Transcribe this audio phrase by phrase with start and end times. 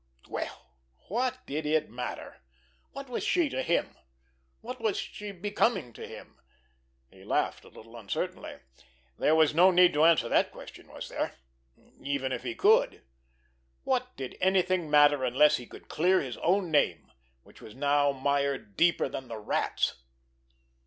[0.27, 0.71] Well,
[1.09, 2.41] what did it matter?
[2.91, 3.95] What was she to him?
[4.61, 6.41] What was she becoming to him?
[7.11, 8.57] He laughed a little uncertainly.
[9.19, 13.03] There was no need to answer that question, was there—even if he could?
[13.83, 17.11] What did anything matter unless he could clear his own name,
[17.43, 19.97] which was now mired deeper than the Rat's!